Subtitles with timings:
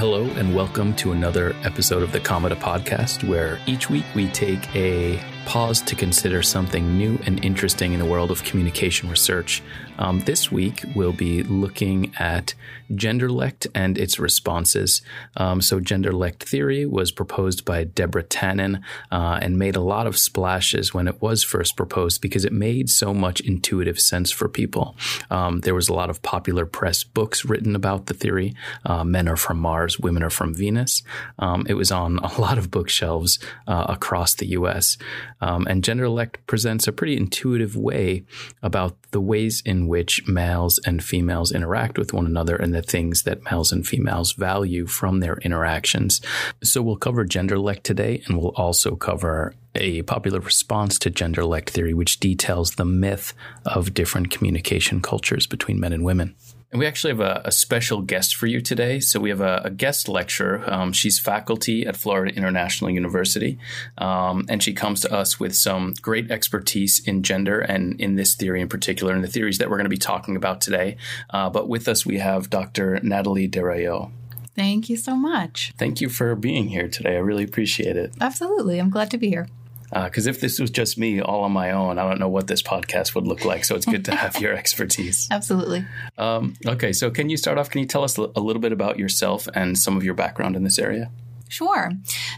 [0.00, 4.74] Hello, and welcome to another episode of the Cometa podcast, where each week we take
[4.74, 9.62] a pause to consider something new and interesting in the world of communication research.
[9.98, 12.54] Um, this week, we'll be looking at
[12.90, 15.02] genderlect and its responses.
[15.36, 20.18] Um, so, genderlect theory was proposed by Deborah Tannen uh, and made a lot of
[20.18, 24.96] splashes when it was first proposed because it made so much intuitive sense for people.
[25.30, 28.54] Um, there was a lot of popular press books written about the theory.
[28.86, 31.02] Uh, Men are from Mars, Women are from Venus.
[31.38, 34.96] Um, it was on a lot of bookshelves uh, across the U.S.
[35.40, 38.24] Um, and genderlect presents a pretty intuitive way
[38.62, 43.22] about the ways in which males and females interact with one another and the things
[43.22, 46.20] that males and females value from their interactions.
[46.62, 51.94] So we'll cover genderlect today, and we'll also cover a popular response to genderlect theory,
[51.94, 53.34] which details the myth
[53.64, 56.34] of different communication cultures between men and women.
[56.72, 59.00] And we actually have a, a, special guest for you today.
[59.00, 60.62] So we have a, a guest lecturer.
[60.72, 63.58] Um, she's faculty at Florida International University,
[63.98, 68.36] um, and she comes to us with some great expertise in gender and in this
[68.36, 70.96] theory in particular, and the theories that we're going to be talking about today.
[71.30, 73.00] Uh, but with us, we have Dr.
[73.02, 74.12] Natalie Deraillot.
[74.54, 75.72] Thank you so much.
[75.76, 77.16] Thank you for being here today.
[77.16, 78.12] I really appreciate it.
[78.20, 78.78] Absolutely.
[78.78, 79.48] I'm glad to be here
[79.92, 82.46] because uh, if this was just me all on my own, I don't know what
[82.46, 83.64] this podcast would look like.
[83.64, 85.26] So it's good to have your expertise.
[85.30, 85.84] Absolutely.
[86.16, 87.70] Um, okay, so can you start off?
[87.70, 90.62] Can you tell us a little bit about yourself and some of your background in
[90.62, 91.10] this area?
[91.50, 91.90] Sure.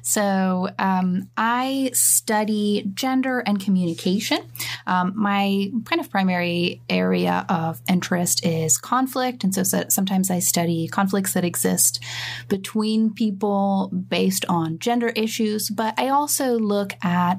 [0.02, 4.38] So um, I study gender and communication.
[4.86, 9.44] Um, my kind of primary area of interest is conflict.
[9.44, 12.02] And so, so, sometimes I study conflicts that exist
[12.48, 17.38] between people based on gender issues, but I also look at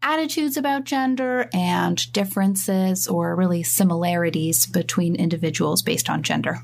[0.00, 6.62] attitudes about gender and differences or really similarities between individuals based on gender.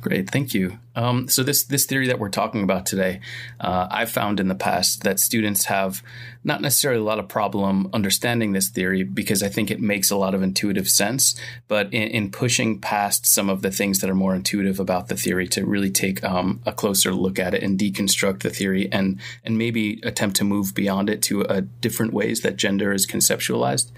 [0.00, 0.78] Great, thank you.
[0.94, 3.20] Um, so this this theory that we're talking about today,
[3.58, 6.04] uh, I've found in the past that students have
[6.44, 10.16] not necessarily a lot of problem understanding this theory because I think it makes a
[10.16, 11.34] lot of intuitive sense.
[11.66, 15.16] But in, in pushing past some of the things that are more intuitive about the
[15.16, 19.18] theory to really take um, a closer look at it and deconstruct the theory and
[19.44, 23.90] and maybe attempt to move beyond it to uh, different ways that gender is conceptualized.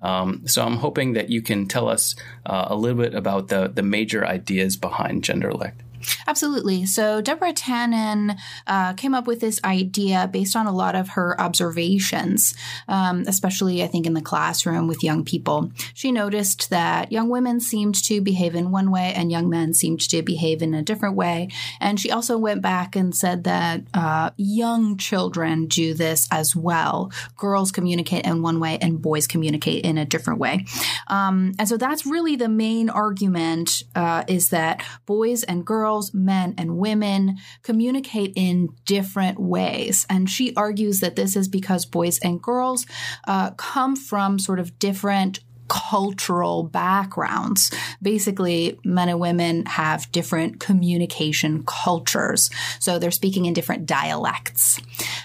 [0.00, 2.14] Um, so I'm hoping that you can tell us
[2.46, 5.80] uh, a little bit about the, the major ideas behind genderlect.
[6.26, 6.86] Absolutely.
[6.86, 11.40] So Deborah Tannen uh, came up with this idea based on a lot of her
[11.40, 12.54] observations,
[12.86, 15.70] um, especially I think in the classroom with young people.
[15.94, 20.00] She noticed that young women seemed to behave in one way and young men seemed
[20.10, 21.48] to behave in a different way.
[21.80, 27.10] And she also went back and said that uh, young children do this as well.
[27.36, 30.66] Girls communicate in one way and boys communicate in a different way.
[31.08, 36.12] Um, and so that's really the main argument uh, is that boys and girls girls,
[36.12, 40.06] men, and women communicate in different ways.
[40.10, 42.84] And she argues that this is because boys and girls
[43.26, 47.70] uh, come from sort of different cultural backgrounds.
[48.02, 52.50] Basically, men and women have different communication cultures.
[52.80, 54.80] So they're speaking in different dialects.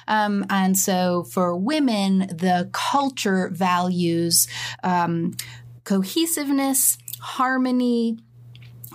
[0.08, 4.48] Um, and so for women, the culture values
[4.82, 5.34] um,
[5.84, 8.18] cohesiveness, harmony,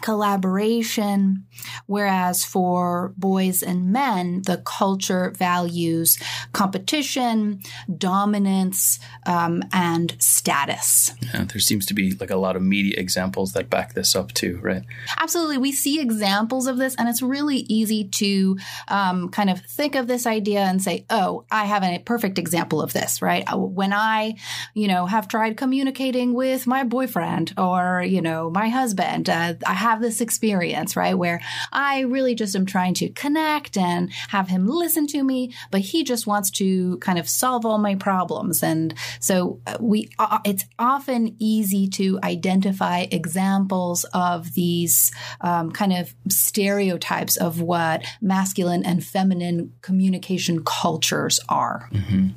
[0.02, 1.44] collaboration,
[1.86, 6.18] whereas for boys and men, the culture values
[6.52, 7.60] competition,
[7.96, 11.12] dominance, um, and status.
[11.22, 14.32] Yeah, there seems to be like a lot of media examples that back this up
[14.32, 14.82] too, right?
[15.18, 15.58] Absolutely.
[15.58, 20.06] We see examples of this, and it's really easy to um, kind of think of
[20.06, 23.44] this idea and say, oh, I have a perfect example of this, right?
[23.50, 24.36] Uh, when I,
[24.74, 29.74] you know, have tried communicating with my boyfriend or, you know, my husband, uh, I
[29.74, 31.16] have have this experience, right?
[31.16, 31.40] Where
[31.72, 36.04] I really just am trying to connect and have him listen to me, but he
[36.04, 38.62] just wants to kind of solve all my problems.
[38.62, 45.92] And so uh, we, uh, it's often easy to identify examples of these um, kind
[45.92, 51.88] of stereotypes of what masculine and feminine communication cultures are.
[51.92, 52.28] Mm-hmm.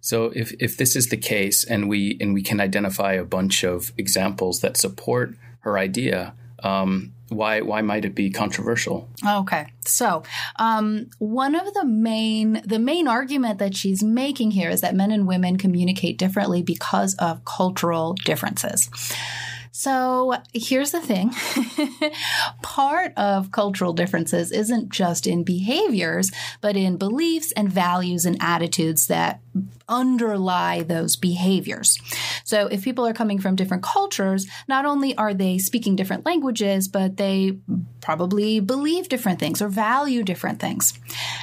[0.00, 3.64] So if, if this is the case and we and we can identify a bunch
[3.64, 6.34] of examples that support her idea,
[6.64, 9.08] um, why why might it be controversial?
[9.26, 10.22] Okay, so
[10.56, 15.10] um, one of the main the main argument that she's making here is that men
[15.10, 18.88] and women communicate differently because of cultural differences.
[19.76, 21.34] So here's the thing
[22.62, 26.30] part of cultural differences isn't just in behaviors,
[26.60, 29.40] but in beliefs and values and attitudes that
[29.88, 31.98] underlie those behaviors.
[32.44, 36.88] So if people are coming from different cultures, not only are they speaking different languages,
[36.88, 37.58] but they
[38.00, 40.98] probably believe different things or value different things.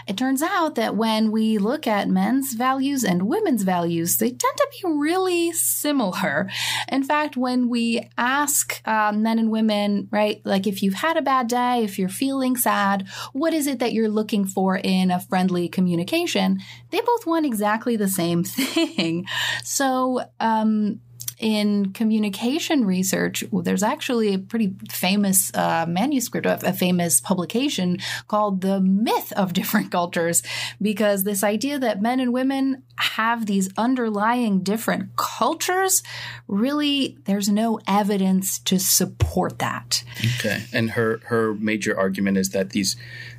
[0.08, 4.58] It turns out that when we look at men's values and women's values, they tend
[4.58, 6.50] to be really similar.
[6.88, 11.22] In fact, when we ask uh, men and women, right, like if you've had a
[11.22, 15.20] bad day, if you're feeling sad, what is it that you're looking for in a
[15.20, 16.60] friendly communication?
[16.90, 19.26] They both want exactly the same thing.
[19.64, 21.00] So, um,
[21.42, 28.80] in communication research, there's actually a pretty famous uh, manuscript, a famous publication called The
[28.80, 30.44] Myth of Different Cultures,
[30.80, 36.04] because this idea that men and women have these underlying different cultures,
[36.48, 40.04] really, there's no evidence to support that.
[40.38, 40.64] Okay.
[40.72, 42.96] And her, her major argument is that these,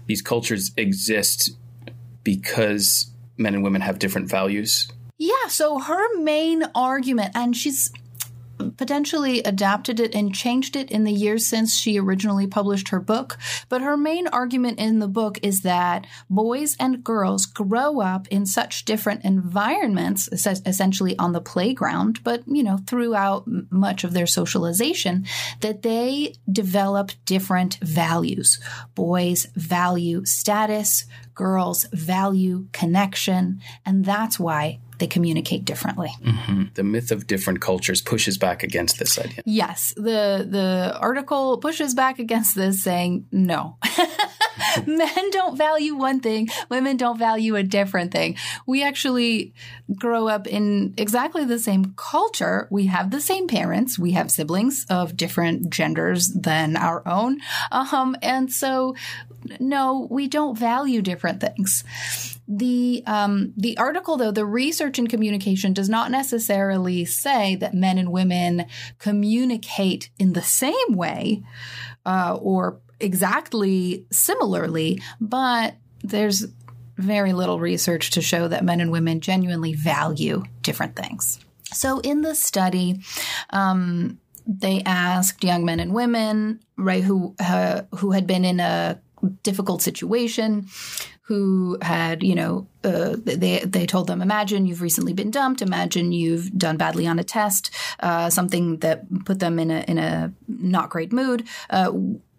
[0.07, 1.53] these cultures exist
[2.25, 3.12] because
[3.43, 4.89] men and women have different values.
[5.19, 7.93] Yeah, so her main argument, and she's
[8.83, 13.39] potentially adapted it and changed it in the years since she originally published her book.
[13.69, 18.45] But her main argument in the book is that boys and girls grow up in
[18.45, 25.27] such different environments, essentially on the playground, but, you know, throughout much of their socialization,
[25.61, 28.59] that they develop different values.
[28.97, 31.05] Boys value status,
[31.37, 36.11] girls value connection, and that's why they communicate differently.
[36.23, 36.63] Mm-hmm.
[36.75, 39.43] The myth of different cultures pushes back against this idea.
[39.45, 43.79] Yes, the the article pushes back against this, saying no.
[44.87, 48.37] Men don't value one thing, women don't value a different thing.
[48.65, 49.55] We actually
[49.93, 52.69] grow up in exactly the same culture.
[52.71, 57.41] We have the same parents, we have siblings of different genders than our own.
[57.73, 58.95] Um, and so,
[59.59, 61.83] no, we don't value different things.
[62.55, 67.97] The um, the article, though, the research in communication does not necessarily say that men
[67.97, 68.67] and women
[68.99, 71.43] communicate in the same way
[72.05, 76.45] uh, or exactly similarly, but there's
[76.99, 81.41] very little research to show that men and women genuinely value different things.
[81.73, 83.01] So, in the study,
[83.49, 89.01] um, they asked young men and women, right, who uh, who had been in a
[89.43, 90.67] difficult situation
[91.33, 96.13] who had, you know, uh, they they told them, imagine you've recently been dumped, imagine
[96.13, 97.71] you've done badly on a test,
[98.01, 101.49] uh, something that put them in a in a not great mood.
[101.71, 101.91] Uh,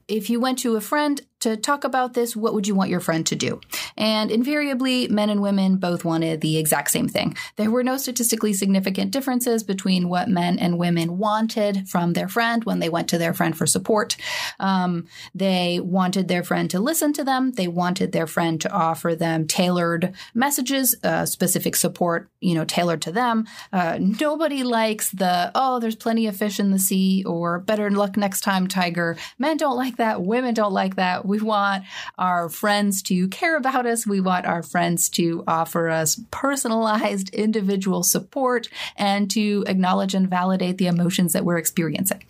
[0.08, 3.00] if you went to a friend to talk about this, what would you want your
[3.00, 3.60] friend to do?
[3.98, 7.36] And invariably, men and women both wanted the exact same thing.
[7.58, 12.64] There were no statistically significant differences between what men and women wanted from their friend
[12.64, 14.16] when they went to their friend for support.
[14.60, 17.52] Um, they wanted their friend to listen to them.
[17.52, 23.02] They wanted their friend to offer them tailored messages, uh, specific support, you know, tailored
[23.02, 23.46] to them.
[23.74, 28.16] Uh, nobody likes the, oh, there's plenty of fish in the sea or better luck
[28.16, 29.18] next time, tiger.
[29.38, 30.24] Men don't like that.
[30.24, 31.84] Women don't like that we want
[32.20, 34.06] our friends to care about us.
[34.06, 40.78] We want our friends to offer us personalized individual support and to acknowledge and validate
[40.78, 42.24] the emotions that we're experiencing.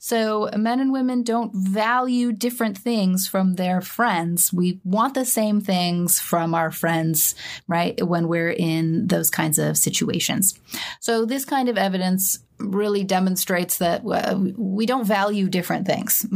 [0.00, 4.52] So men and women don't value different things from their friends.
[4.52, 7.36] We want the same things from our friends,
[7.68, 8.04] right?
[8.04, 10.58] When we're in those kinds of situations.
[10.98, 16.26] So this kind of evidence really demonstrates that uh, we don't value different things.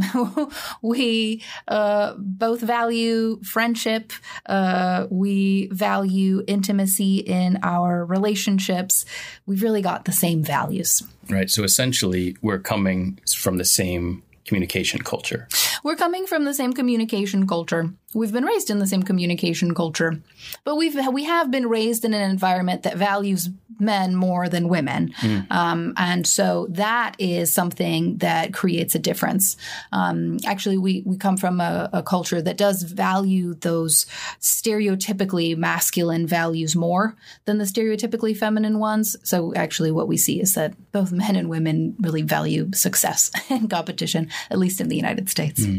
[0.81, 4.13] we uh, both value friendship.
[4.45, 9.05] Uh, we value intimacy in our relationships.
[9.45, 11.03] We've really got the same values.
[11.29, 11.49] Right.
[11.49, 15.47] So essentially, we're coming from the same communication culture.
[15.83, 17.93] We're coming from the same communication culture.
[18.13, 20.21] We've been raised in the same communication culture,
[20.63, 23.49] but we've we have been raised in an environment that values
[23.79, 25.51] men more than women, mm.
[25.51, 29.57] um, and so that is something that creates a difference.
[29.91, 34.05] Um, actually, we we come from a, a, culture that does value those
[34.39, 39.15] stereotypically masculine values more than the stereotypically feminine ones.
[39.23, 43.69] So actually, what we see is that both men and women really value success and
[43.69, 45.61] competition, at least in the United States.
[45.61, 45.72] Mm.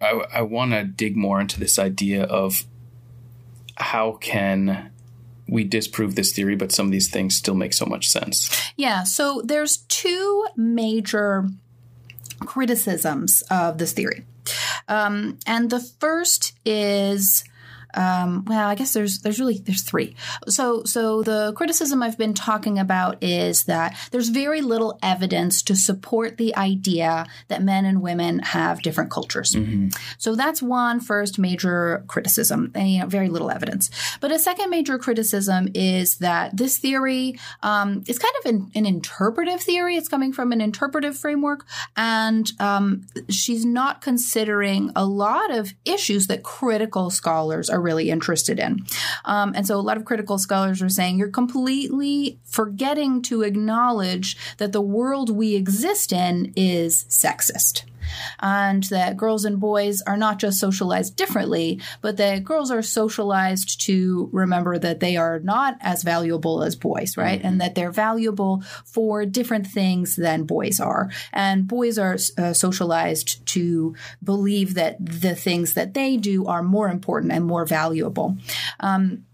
[0.00, 2.64] I, I want to dig more into this idea of
[3.76, 4.90] how can
[5.48, 8.50] we disprove this theory, but some of these things still make so much sense.
[8.76, 9.04] Yeah.
[9.04, 11.48] So there's two major
[12.40, 14.24] criticisms of this theory.
[14.88, 17.44] Um, and the first is
[17.98, 20.14] um, well, I guess there's there's really there's three.
[20.46, 25.74] So so the criticism I've been talking about is that there's very little evidence to
[25.74, 29.52] support the idea that men and women have different cultures.
[29.52, 29.88] Mm-hmm.
[30.18, 32.70] So that's one first major criticism.
[32.74, 33.90] And, you know, very little evidence.
[34.20, 38.86] But a second major criticism is that this theory um, is kind of an, an,
[38.86, 39.96] interpretive theory.
[39.96, 46.26] It's coming from an interpretive framework, and um, she's not considering a lot of issues
[46.28, 48.84] that critical scholars are really interested in.
[49.24, 54.36] Um, and so a lot of critical scholars are saying you're completely forgetting to acknowledge
[54.58, 57.84] that the world we exist in is sexist
[58.40, 63.80] and that girls and boys are not just socialized differently, but that girls are socialized
[63.82, 67.38] to remember that they are not as valuable as boys, right?
[67.38, 67.48] Mm-hmm.
[67.48, 71.10] And that they're valuable for different things than boys are.
[71.32, 76.88] And boys are uh, socialized to believe that the things that they do are more
[76.88, 78.36] important and more valuable.
[78.80, 79.24] Um,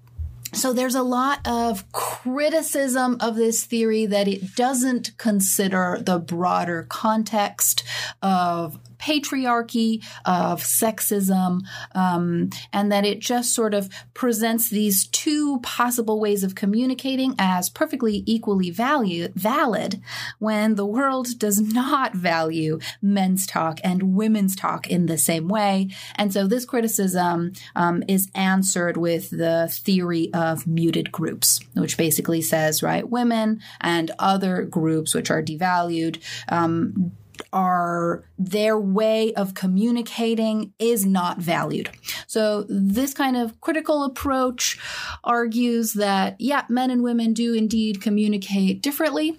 [0.54, 6.86] so there's a lot of criticism of this theory that it doesn't consider the broader
[6.88, 7.84] context
[8.22, 11.60] of patriarchy, of sexism,
[11.94, 17.68] um, and that it just sort of presents these two possible ways of communicating as
[17.68, 20.00] perfectly equally value, valid
[20.38, 25.90] when the world does not value men's talk and women's talk in the same way.
[26.16, 32.40] And so this criticism um, is answered with the theory of muted groups, which basically
[32.40, 37.12] says, right, women and other groups which are devalued um,
[37.52, 41.90] are their way of communicating is not valued.
[42.26, 44.78] So this kind of critical approach
[45.22, 49.38] argues that, yeah, men and women do indeed communicate differently.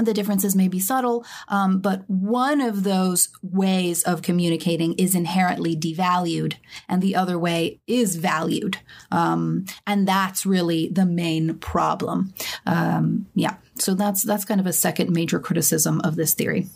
[0.00, 5.76] The differences may be subtle, um, but one of those ways of communicating is inherently
[5.76, 6.54] devalued,
[6.88, 8.78] and the other way is valued.
[9.10, 12.32] Um, and that's really the main problem.
[12.64, 16.68] Um, yeah, so that's that's kind of a second major criticism of this theory.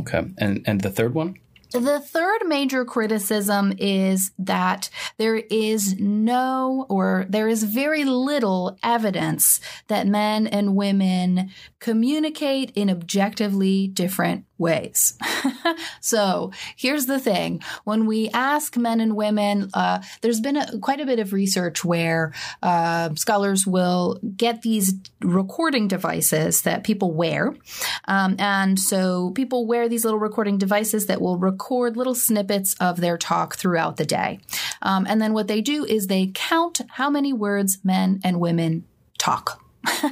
[0.00, 0.24] Okay.
[0.38, 1.36] And and the third one?
[1.72, 4.88] The third major criticism is that
[5.18, 11.50] there is no or there is very little evidence that men and women
[11.80, 15.18] communicate in objectively different ways.
[16.00, 17.62] so here's the thing.
[17.84, 21.84] When we ask men and women, uh, there's been a, quite a bit of research
[21.84, 22.32] where
[22.62, 27.54] uh, scholars will get these recording devices that people wear.
[28.06, 33.00] Um, and so people wear these little recording devices that will record little snippets of
[33.00, 34.40] their talk throughout the day.
[34.82, 38.84] Um, and then what they do is they count how many words men and women
[39.18, 39.62] talk.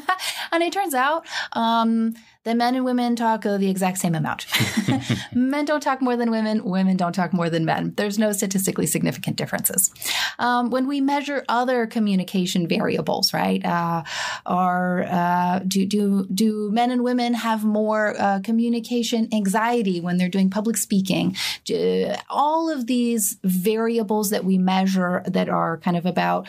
[0.53, 4.47] and it turns out um, that men and women talk the exact same amount.
[5.35, 7.95] men don't talk more than women, women don't talk more than men.
[7.97, 9.91] There's no statistically significant differences.
[10.39, 14.05] Um, when we measure other communication variables, right, uh,
[14.45, 20.29] are uh, do, do, do men and women have more uh, communication anxiety when they're
[20.29, 21.37] doing public speaking?
[21.65, 26.47] Do, all of these variables that we measure that are kind of about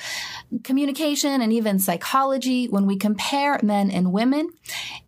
[0.63, 4.49] communication and even psychology, when we compare men and women,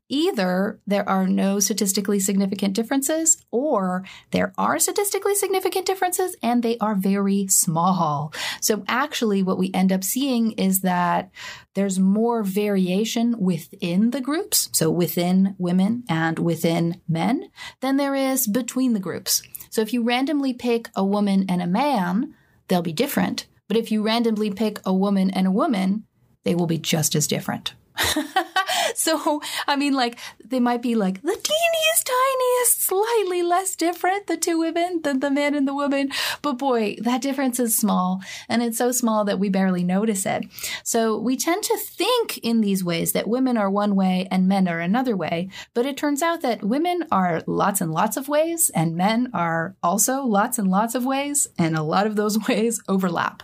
[0.09, 6.77] either there are no statistically significant differences or there are statistically significant differences and they
[6.79, 8.33] are very small.
[8.61, 11.31] So actually what we end up seeing is that
[11.73, 17.49] there's more variation within the groups, so within women and within men,
[17.81, 19.43] than there is between the groups.
[19.69, 22.33] So if you randomly pick a woman and a man,
[22.67, 23.47] they'll be different.
[23.67, 26.05] But if you randomly pick a woman and a woman,
[26.43, 27.73] they will be just as different.
[28.95, 34.37] so, I mean, like, they might be like the teeniest, tiniest, slightly less different, the
[34.37, 36.09] two women, than the man and the woman.
[36.41, 38.21] But boy, that difference is small.
[38.47, 40.45] And it's so small that we barely notice it.
[40.83, 44.67] So we tend to think in these ways that women are one way and men
[44.67, 45.49] are another way.
[45.73, 49.75] But it turns out that women are lots and lots of ways and men are
[49.83, 51.47] also lots and lots of ways.
[51.57, 53.43] And a lot of those ways overlap.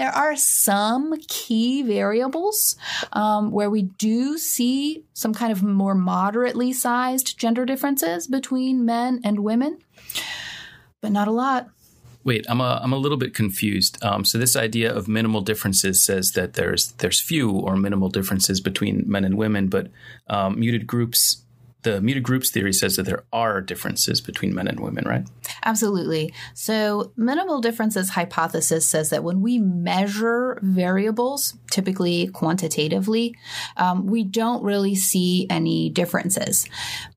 [0.00, 2.74] There are some key variables
[3.12, 9.20] um, where we do see some kind of more moderately sized gender differences between men
[9.24, 9.76] and women,
[11.02, 11.68] but not a lot.
[12.24, 14.02] Wait, I'm a, I'm a little bit confused.
[14.02, 18.58] Um, so this idea of minimal differences says that there's there's few or minimal differences
[18.62, 19.88] between men and women, but
[20.28, 21.42] um, muted groups
[21.82, 25.26] the muted groups theory says that there are differences between men and women, right?
[25.64, 26.32] Absolutely.
[26.54, 33.36] So, minimal differences hypothesis says that when we measure variables, typically quantitatively,
[33.76, 36.66] um, we don't really see any differences.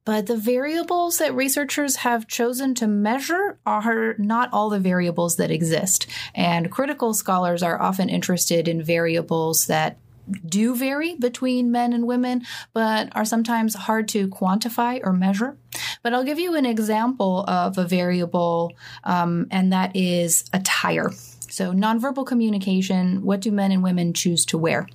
[0.05, 5.51] But the variables that researchers have chosen to measure are not all the variables that
[5.51, 6.07] exist.
[6.35, 9.97] And critical scholars are often interested in variables that
[10.45, 15.57] do vary between men and women, but are sometimes hard to quantify or measure.
[16.01, 21.11] But I'll give you an example of a variable, um, and that is attire.
[21.49, 24.87] So, nonverbal communication what do men and women choose to wear?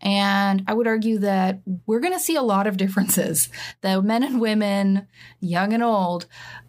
[0.00, 3.48] And I would argue that we're going to see a lot of differences.
[3.82, 5.06] That men and women,
[5.40, 6.26] young and old,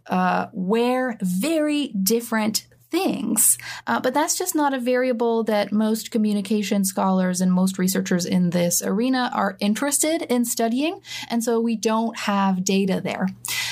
[0.08, 3.58] uh, wear very different things.
[3.88, 8.50] Uh, but that's just not a variable that most communication scholars and most researchers in
[8.50, 11.02] this arena are interested in studying.
[11.30, 13.30] And so we don't have data there.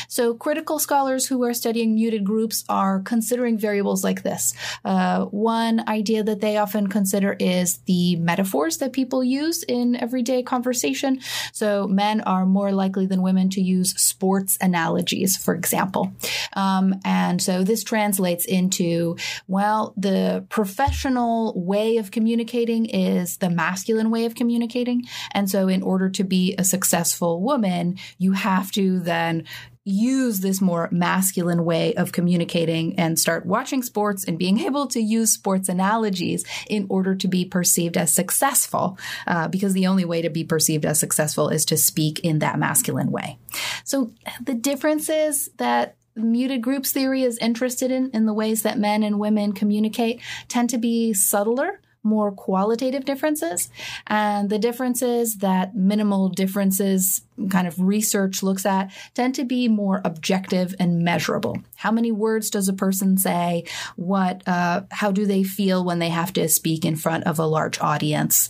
[0.09, 4.53] So critical scholars who are studying muted groups are considering variables like this.
[4.83, 10.43] Uh, one idea that they often consider is the metaphors that people use in everyday
[10.43, 11.21] conversation.
[11.53, 16.11] So men are more likely than women to use sports analogies, for example.
[16.53, 19.15] Um, and so this translates into
[19.47, 25.03] well, the professional way of communicating is the masculine way of communicating.
[25.31, 29.45] And so, in order to be a successful woman, you have to then
[29.85, 34.99] use this more masculine way of communicating and start watching sports and being able to
[34.99, 40.21] use sports analogies in order to be perceived as successful, uh, because the only way
[40.21, 43.37] to be perceived as successful is to speak in that masculine way.
[43.83, 44.11] So
[44.43, 49.03] the difference is that muted groups theory is interested in, in the ways that men
[49.03, 53.69] and women communicate, tend to be subtler more qualitative differences.
[54.07, 60.01] And the differences that minimal differences kind of research looks at tend to be more
[60.03, 61.57] objective and measurable.
[61.75, 63.63] How many words does a person say?
[63.95, 67.45] What, uh, how do they feel when they have to speak in front of a
[67.45, 68.49] large audience?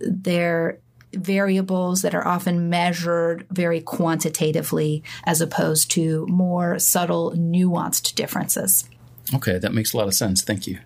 [0.00, 0.78] They're
[1.12, 8.88] variables that are often measured very quantitatively as opposed to more subtle, nuanced differences.
[9.34, 10.42] Okay, that makes a lot of sense.
[10.42, 10.78] Thank you.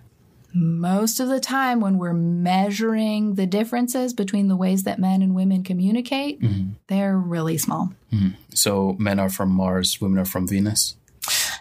[0.57, 5.35] Most of the time, when we're measuring the differences between the ways that men and
[5.35, 6.69] women communicate, mm-hmm.
[6.87, 7.93] they're really small.
[8.13, 8.29] Mm-hmm.
[8.53, 10.95] So, men are from Mars, women are from Venus?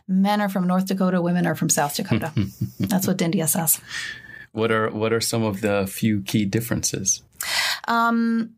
[0.06, 2.32] Men are from North Dakota, women are from South Dakota.
[2.78, 3.80] That's what Dindia says.
[4.52, 7.22] What are what are some of the few key differences?
[7.88, 8.54] Um,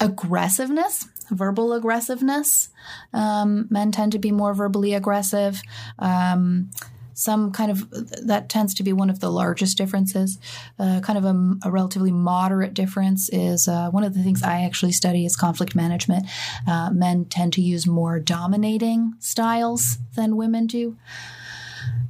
[0.00, 2.70] aggressiveness, verbal aggressiveness.
[3.12, 5.60] Um, men tend to be more verbally aggressive.
[5.98, 6.70] Um,
[7.14, 7.88] some kind of
[8.26, 10.38] that tends to be one of the largest differences.
[10.78, 14.62] Uh, kind of a, a, relatively moderate difference is uh, one of the things I
[14.62, 16.26] actually study is conflict management.
[16.68, 20.96] Uh, men tend to use more dominating styles than women do.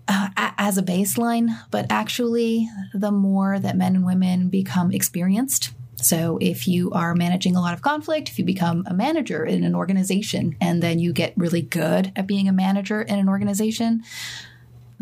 [0.06, 5.72] Uh, as a baseline, but actually, the more that men and women become experienced
[6.04, 9.64] so if you are managing a lot of conflict, if you become a manager in
[9.64, 14.02] an organization and then you get really good at being a manager in an organization,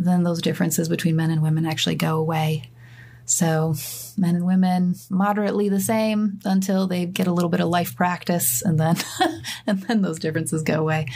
[0.05, 2.71] then those differences between men and women actually go away.
[3.25, 3.75] So
[4.17, 8.63] men and women moderately the same until they get a little bit of life practice
[8.63, 8.97] and then
[9.67, 11.07] and then those differences go away.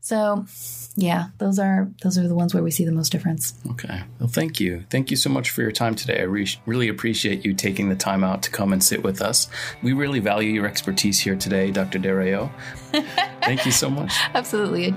[0.00, 0.46] So
[0.94, 3.54] yeah, those are those are the ones where we see the most difference.
[3.70, 4.02] Okay.
[4.18, 4.84] Well, thank you.
[4.90, 6.20] Thank you so much for your time today.
[6.20, 9.48] I re- really appreciate you taking the time out to come and sit with us.
[9.82, 11.98] We really value your expertise here today, Dr.
[11.98, 12.50] Derayo.
[13.42, 14.12] thank you so much.
[14.34, 14.94] Absolutely.